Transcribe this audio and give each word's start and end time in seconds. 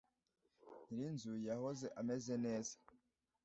Nyirinzu 0.91 1.33
yahoze 1.47 1.87
ameze 1.99 2.33
neza. 2.45 2.73